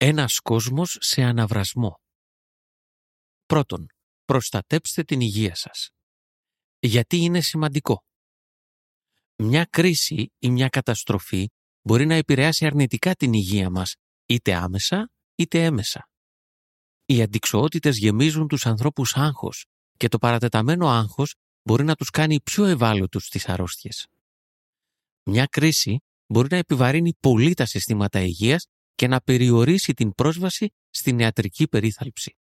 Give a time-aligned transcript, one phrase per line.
[0.00, 2.00] Ένας κόσμος σε αναβρασμό.
[3.46, 3.86] Πρώτον,
[4.24, 5.90] προστατέψτε την υγεία σας.
[6.78, 8.04] Γιατί είναι σημαντικό.
[9.36, 11.48] Μια κρίση ή μια καταστροφή
[11.82, 13.94] μπορεί να επηρεάσει αρνητικά την υγεία μας,
[14.26, 16.08] είτε άμεσα είτε έμεσα.
[17.06, 22.64] Οι αντικσοότητες γεμίζουν τους ανθρώπους άγχος και το παρατεταμένο άγχος μπορεί να τους κάνει πιο
[22.64, 24.06] ευάλωτους στις αρρώστιες.
[25.22, 28.66] Μια κρίση μπορεί να επιβαρύνει πολύ τα συστήματα υγείας
[28.98, 32.36] και να περιορίσει την πρόσβαση στην ιατρική περίθαλψη.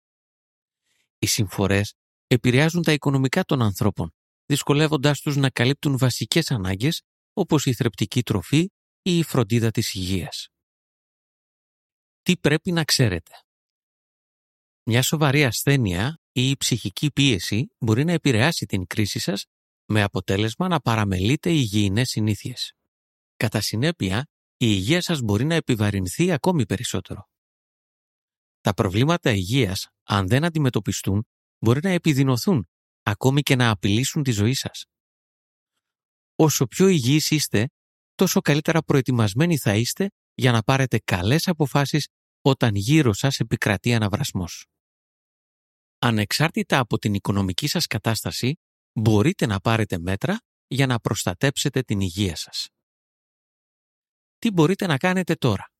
[1.19, 1.93] Οι συμφορές
[2.27, 4.13] επηρεάζουν τα οικονομικά των ανθρώπων,
[4.45, 7.01] δυσκολεύοντάς τους να καλύπτουν βασικές ανάγκες
[7.33, 10.47] όπως η θρεπτική τροφή ή η φροντίδα της υγείας.
[12.21, 13.31] Τι πρέπει να ξέρετε;
[14.83, 19.45] Μια σοβαρή ασθένεια ή η ψυχική πίεση μπορεί να επηρεάσει την κρίση σας
[19.85, 22.73] με αποτέλεσμα να παραμελείτε υγιεινές συνήθειες.
[23.37, 27.29] Κατά συνέπεια, η υγεία σας μπορεί να επιβαρυνθεί ακόμη περισσότερο.
[28.61, 31.27] Τα προβλήματα υγείας, αν δεν αντιμετωπιστούν,
[31.59, 32.69] μπορεί να επιδεινωθούν,
[33.03, 34.85] ακόμη και να απειλήσουν τη ζωή σας.
[36.35, 37.69] Όσο πιο υγιείς είστε,
[38.15, 42.07] τόσο καλύτερα προετοιμασμένοι θα είστε για να πάρετε καλές αποφάσεις
[42.41, 44.65] όταν γύρω σας επικρατεί αναβρασμός.
[45.99, 48.55] Ανεξάρτητα από την οικονομική σας κατάσταση,
[48.93, 52.69] μπορείτε να πάρετε μέτρα για να προστατέψετε την υγεία σας.
[54.45, 55.71] Τι μπορείτε να κάνετε τώρα.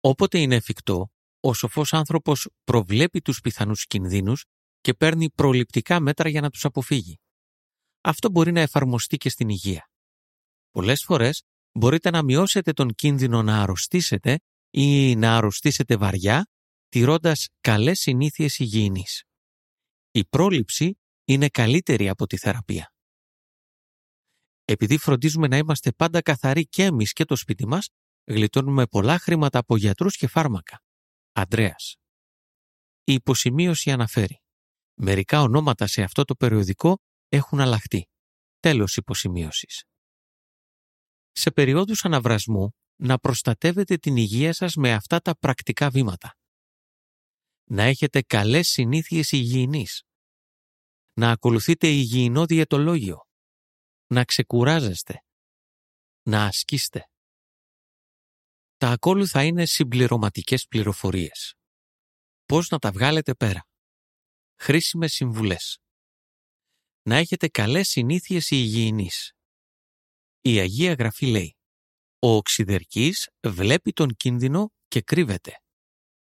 [0.00, 4.44] Όποτε είναι εφικτό, ο σοφός άνθρωπος προβλέπει τους πιθανούς κινδύνους
[4.80, 7.20] και παίρνει προληπτικά μέτρα για να τους αποφύγει.
[8.00, 9.90] Αυτό μπορεί να εφαρμοστεί και στην υγεία.
[10.70, 14.38] Πολλές φορές μπορείτε να μειώσετε τον κίνδυνο να αρρωστήσετε
[14.70, 16.46] ή να αρρωστήσετε βαριά,
[16.88, 19.24] τηρώντας καλές συνήθειες υγιεινής.
[20.10, 22.93] Η πρόληψη είναι καλύτερη από τη θεραπεία.
[24.64, 27.88] Επειδή φροντίζουμε να είμαστε πάντα καθαροί και εμείς και το σπίτι μας,
[28.24, 30.82] γλιτώνουμε πολλά χρήματα από γιατρούς και φάρμακα.
[31.32, 31.96] Αντρέας.
[33.04, 34.42] Η υποσημείωση αναφέρει.
[34.94, 36.98] Μερικά ονόματα σε αυτό το περιοδικό
[37.28, 38.08] έχουν αλλάχτεί.
[38.60, 39.84] Τέλος υποσημείωσης.
[41.32, 46.36] Σε περιόδους αναβρασμού, να προστατεύετε την υγεία σας με αυτά τα πρακτικά βήματα.
[47.64, 50.02] Να έχετε καλές συνήθειες υγιεινής.
[51.12, 53.23] Να ακολουθείτε υγιεινό διαιτολόγιο.
[54.06, 55.24] Να ξεκουράζεστε.
[56.22, 57.08] Να ασκήστε.
[58.76, 61.54] Τα ακόλουθα είναι συμπληρωματικές πληροφορίες.
[62.46, 63.66] Πώς να τα βγάλετε πέρα.
[64.56, 65.78] Χρήσιμες συμβουλές.
[67.02, 69.32] Να έχετε καλές συνήθειες υγιεινής.
[70.40, 71.56] Η Αγία Γραφή λέει
[72.18, 75.62] «Ο οξυδερκής βλέπει τον κίνδυνο και κρύβεται».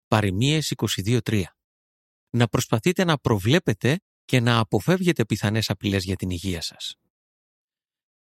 [0.08, 1.44] Παριμίες 22.3
[2.30, 6.94] Να προσπαθείτε να προβλέπετε και να αποφεύγετε πιθανές απειλές για την υγεία σας.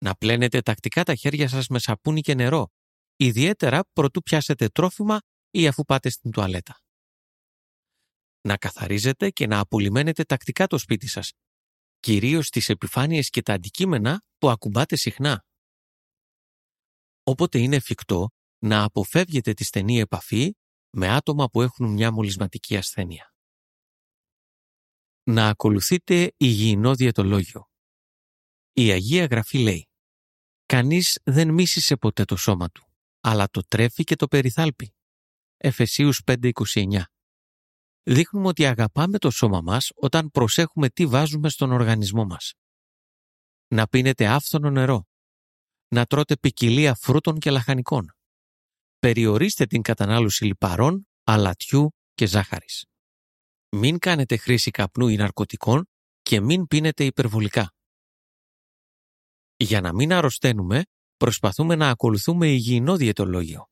[0.02, 2.72] Να πλένετε τακτικά τα χέρια σας με σαπούνι και νερό
[3.16, 5.20] ιδιαίτερα προτού πιάσετε τρόφιμα
[5.50, 6.80] ή αφού πάτε στην τουαλέτα.
[8.40, 11.32] Να καθαρίζετε και να απολυμμένετε τακτικά το σπίτι σας,
[12.00, 15.44] κυρίως τις επιφάνειες και τα αντικείμενα που ακουμπάτε συχνά.
[17.22, 20.54] Όποτε είναι εφικτό, να αποφεύγετε τη στενή επαφή
[20.90, 23.34] με άτομα που έχουν μια μολυσματική ασθένεια.
[25.22, 27.66] Να ακολουθείτε υγιεινό διαιτολόγιο.
[28.72, 29.86] Η Αγία Γραφή λέει
[30.72, 32.86] «Κανείς δεν μίσησε ποτέ το σώμα του
[33.22, 34.94] αλλά το τρέφει και το περιθάλπει.
[35.56, 37.02] Εφεσίους 5.29
[38.02, 42.54] Δείχνουμε ότι αγαπάμε το σώμα μας όταν προσέχουμε τι βάζουμε στον οργανισμό μας.
[43.68, 45.06] Να πίνετε άφθονο νερό.
[45.88, 48.12] Να τρώτε ποικιλία φρούτων και λαχανικών.
[48.98, 52.84] Περιορίστε την κατανάλωση λιπαρών, αλατιού και ζάχαρης.
[53.68, 55.88] Μην κάνετε χρήση καπνού ή ναρκωτικών
[56.22, 57.74] και μην πίνετε υπερβολικά.
[59.62, 60.84] Για να μην αρρωσταίνουμε,
[61.16, 63.66] προσπαθούμε να ακολουθούμε υγιεινό διαιτολόγιο.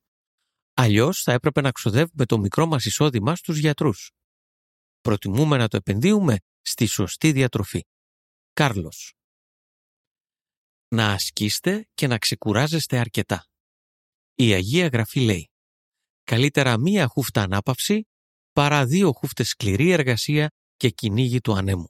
[0.75, 4.11] Αλλιώς θα έπρεπε να ξοδεύουμε το μικρό μας εισόδημα στους γιατρούς.
[5.01, 7.85] Προτιμούμε να το επενδύουμε στη σωστή διατροφή.
[8.53, 9.15] Κάρλος.
[10.89, 13.47] Να ασκήστε και να ξεκουράζεστε αρκετά.
[14.35, 15.51] Η Αγία Γραφή λέει
[16.25, 18.07] «Καλύτερα μία χούφτα ανάπαυση
[18.53, 21.89] παρά δύο χούφτες σκληρή εργασία και κυνήγι του ανέμου».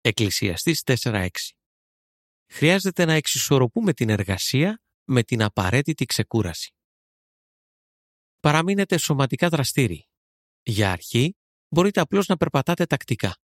[0.00, 1.28] Εκκλησιαστής 4.6
[2.54, 6.74] χρειάζεται να εξισορροπούμε την εργασία με την απαραίτητη ξεκούραση.
[8.40, 10.08] Παραμείνετε σωματικά δραστήριοι.
[10.62, 11.36] Για αρχή,
[11.68, 13.36] μπορείτε απλώς να περπατάτε τακτικά.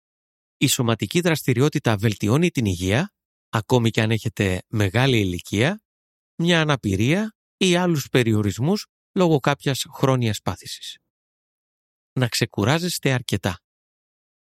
[0.57, 3.13] Η σωματική δραστηριότητα βελτιώνει την υγεία,
[3.49, 5.83] ακόμη και αν έχετε μεγάλη ηλικία,
[6.35, 10.99] μια αναπηρία ή άλλους περιορισμούς λόγω κάποιας χρόνιας πάθησης.
[12.13, 13.61] Να ξεκουράζεστε αρκετά.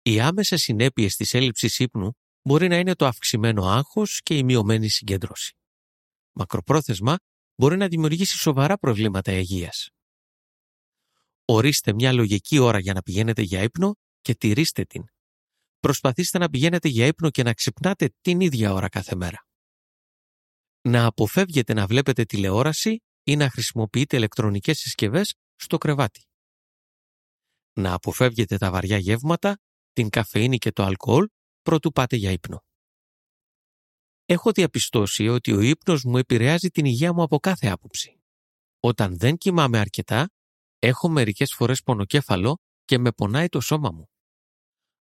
[0.01, 4.89] Οι άμεσες συνέπειες της έλλειψης ύπνου μπορεί να είναι το αυξημένο άγχος και η μειωμένη
[4.89, 5.57] συγκέντρωση.
[6.31, 7.17] Μακροπρόθεσμα
[7.55, 9.89] μπορεί να δημιουργήσει σοβαρά προβλήματα υγείας.
[11.45, 15.03] Ορίστε μια λογική ώρα για να πηγαίνετε για ύπνο και τηρήστε την.
[15.79, 19.47] Προσπαθήστε να πηγαίνετε για ύπνο και να ξυπνάτε την ίδια ώρα κάθε μέρα.
[20.81, 26.25] Να αποφεύγετε να βλέπετε τηλεόραση ή να χρησιμοποιείτε ηλεκτρονικές συσκευές στο κρεβάτι.
[27.73, 29.57] Να αποφεύγετε τα βαριά γεύματα,
[29.93, 31.27] την καφεΐνη και το αλκοόλ
[31.65, 32.63] προτού πάτε για ύπνο.
[34.25, 38.19] Έχω διαπιστώσει ότι ο ύπνος μου επηρεάζει την υγεία μου από κάθε άποψη.
[38.79, 40.29] Όταν δεν κοιμάμαι αρκετά,
[40.79, 44.09] έχω μερικές φορές πονοκέφαλο και με πονάει το σώμα μου.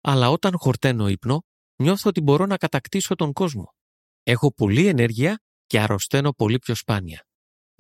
[0.01, 1.43] Αλλά όταν χορταίνω ύπνο,
[1.77, 3.75] νιώθω ότι μπορώ να κατακτήσω τον κόσμο.
[4.23, 7.27] Έχω πολλή ενέργεια και αρρωσταίνω πολύ πιο σπάνια.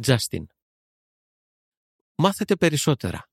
[0.07, 0.45] Justin.
[2.15, 3.29] Μάθετε περισσότερα.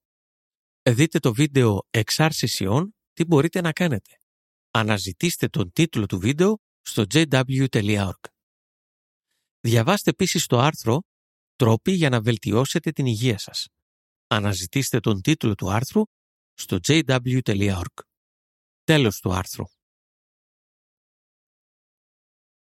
[0.82, 4.19] Δείτε το βίντεο «Εξάρσισιών» τι μπορείτε να κάνετε.
[4.72, 8.12] Αναζητήστε τον τίτλο του βίντεο στο jw.org.
[9.60, 11.02] Διαβάστε επίσης το άρθρο
[11.56, 13.68] «Τρόποι για να βελτιώσετε την υγεία σας».
[14.28, 16.04] Αναζητήστε τον τίτλο του άρθρου
[16.54, 17.84] στο jw.org.
[18.84, 19.66] Τέλος του άρθρου.